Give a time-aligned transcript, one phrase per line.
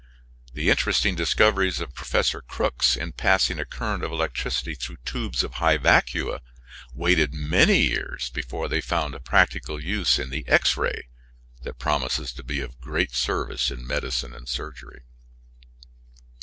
[0.53, 5.53] The interesting discoveries of Professor Crookes in passing a current of electricity through tubes of
[5.61, 6.39] high vacua
[6.95, 11.07] waited many years before they found a practical use in the X ray,
[11.61, 15.03] that promises to be of great service in medicine and surgery.